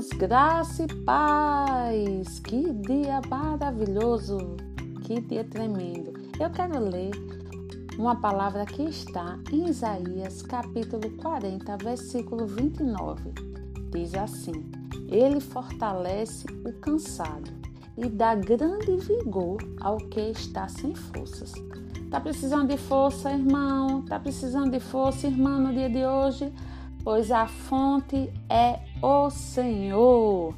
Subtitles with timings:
[0.00, 2.40] irmãos, graça e paz.
[2.40, 4.38] Que dia maravilhoso,
[5.02, 6.12] que dia tremendo.
[6.40, 7.10] Eu quero ler
[7.98, 13.32] uma palavra que está em Isaías, capítulo 40, versículo 29.
[13.92, 14.70] Diz assim:
[15.08, 17.50] Ele fortalece o cansado
[17.96, 21.52] e dá grande vigor ao que está sem forças.
[22.10, 24.02] Tá precisando de força, irmão?
[24.02, 26.52] Tá precisando de força, irmã, no dia de hoje?
[27.02, 30.54] Pois a fonte é o Senhor.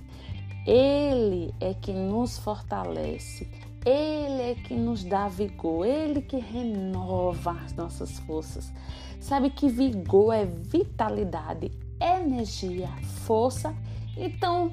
[0.66, 3.48] Ele é que nos fortalece,
[3.84, 8.72] Ele é que nos dá vigor, Ele que renova as nossas forças.
[9.20, 11.70] Sabe que vigor é vitalidade,
[12.00, 12.88] energia,
[13.24, 13.74] força.
[14.16, 14.72] Então,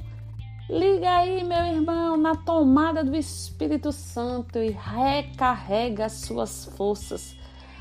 [0.68, 7.36] liga aí, meu irmão, na tomada do Espírito Santo e recarrega as suas forças.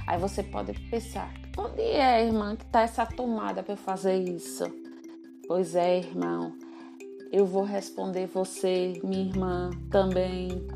[0.07, 4.65] Aí você pode pensar, onde é, irmã, que está essa tomada para eu fazer isso?
[5.47, 6.53] Pois é, irmão.
[7.33, 10.67] Eu vou responder você, minha irmã, também.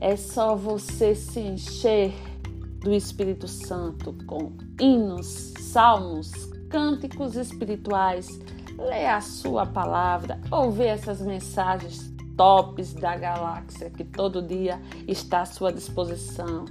[0.00, 2.12] É só você se encher
[2.80, 6.30] do Espírito Santo com hinos, salmos,
[6.68, 8.40] cânticos espirituais,
[8.76, 15.46] ler a sua palavra, ouvir essas mensagens tops da galáxia que todo dia está à
[15.46, 16.64] sua disposição.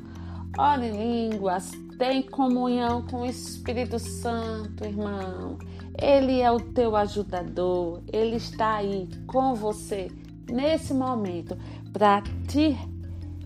[0.57, 5.59] Ore línguas, tem comunhão com o Espírito Santo, irmão.
[6.01, 10.09] Ele é o teu ajudador, ele está aí com você
[10.49, 11.55] nesse momento
[11.93, 12.75] para te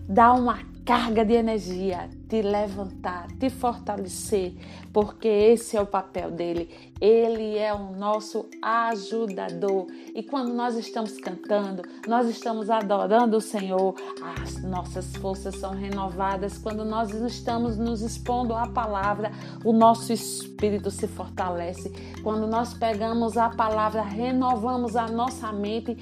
[0.08, 4.54] dar uma carga de energia, te levantar, te fortalecer,
[4.92, 6.92] porque esse é o papel dele.
[7.00, 9.88] Ele é o nosso ajudador.
[10.14, 13.96] E quando nós estamos cantando, nós estamos adorando o Senhor,
[14.40, 16.56] as nossas forças são renovadas.
[16.56, 19.32] Quando nós estamos nos expondo à palavra,
[19.64, 21.90] o nosso espírito se fortalece.
[22.22, 25.98] Quando nós pegamos a palavra, renovamos a nossa mente,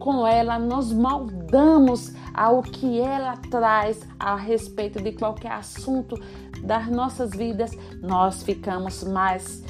[0.00, 6.20] com ela nos moldamos ao que ela traz a respeito de qualquer assunto
[6.62, 7.70] das nossas vidas,
[8.02, 9.62] nós ficamos mais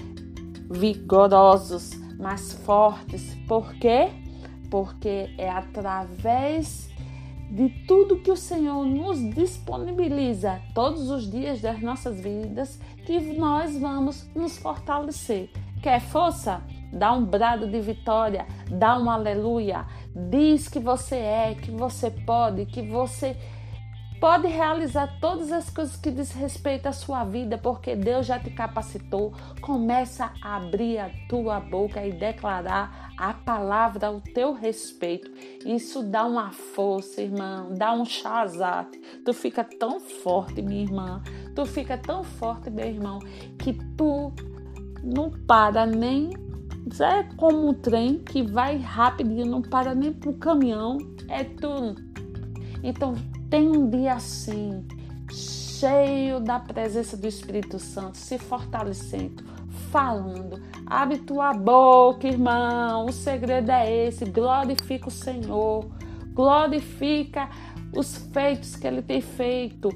[0.70, 3.34] vigorosos, mais fortes.
[3.46, 4.10] Por quê?
[4.70, 6.88] Porque é através
[7.50, 13.76] de tudo que o Senhor nos disponibiliza todos os dias das nossas vidas que nós
[13.78, 15.50] vamos nos fortalecer.
[15.82, 16.62] Quer força?
[16.94, 19.84] Dá um brado de vitória, dá um aleluia,
[20.14, 23.36] diz que você é, que você pode, que você
[24.24, 28.48] pode realizar todas as coisas que diz respeito à sua vida, porque Deus já te
[28.48, 29.34] capacitou.
[29.60, 35.30] Começa a abrir a tua boca e declarar a palavra ao teu respeito.
[35.66, 38.98] Isso dá uma força, irmão, dá um chazate.
[39.26, 41.22] Tu fica tão forte, minha irmã.
[41.54, 43.18] Tu fica tão forte, meu irmão,
[43.58, 44.32] que tu
[45.02, 46.30] não para nem
[47.00, 52.02] é como um trem que vai rapidinho, não para nem pro caminhão, é tudo.
[52.82, 53.14] Então,
[53.48, 54.86] tem um dia assim,
[55.30, 59.44] cheio da presença do Espírito Santo, se fortalecendo,
[59.90, 60.60] falando.
[60.86, 63.06] Abre tua boca, irmão.
[63.06, 64.24] O segredo é esse.
[64.26, 65.86] Glorifica o Senhor.
[66.32, 67.48] Glorifica
[67.96, 69.88] os feitos que ele tem feito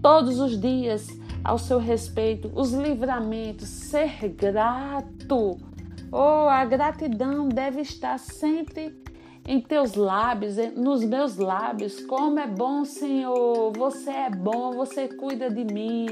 [0.00, 1.08] todos os dias
[1.42, 5.58] ao seu respeito, os livramentos, ser grato
[6.18, 8.98] Oh, a gratidão deve estar sempre
[9.46, 12.00] em teus lábios, nos meus lábios.
[12.06, 13.70] Como é bom, Senhor.
[13.76, 16.06] Você é bom, você cuida de mim.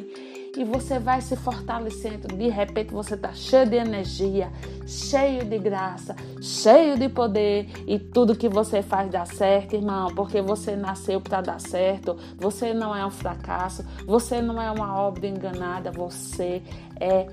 [0.58, 2.28] E você vai se fortalecendo.
[2.36, 4.52] De repente você está cheio de energia,
[4.86, 7.70] cheio de graça, cheio de poder.
[7.86, 12.14] E tudo que você faz dá certo, irmão, porque você nasceu para dar certo.
[12.36, 16.62] Você não é um fracasso, você não é uma obra enganada, você
[17.00, 17.26] é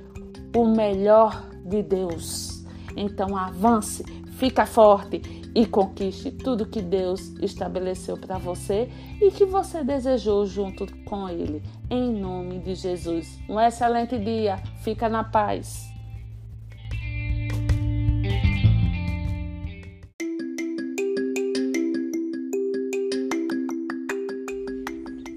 [0.55, 2.50] o melhor de Deus.
[2.95, 4.03] Então avance,
[4.37, 5.21] fica forte
[5.53, 8.89] e conquiste tudo que Deus estabeleceu para você
[9.21, 11.61] e que você desejou junto com Ele.
[11.89, 13.39] Em nome de Jesus.
[13.49, 14.57] Um excelente dia.
[14.83, 15.89] Fica na paz.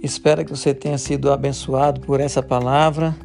[0.02, 3.16] Espero que você tenha sido abençoado por essa palavra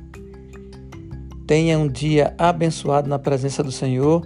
[1.49, 4.21] Tenha um dia abençoado na presença do Senhor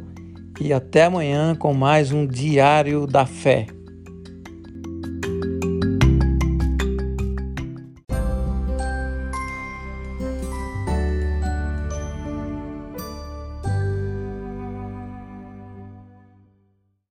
[0.59, 3.67] e até amanhã com mais um Diário da Fé.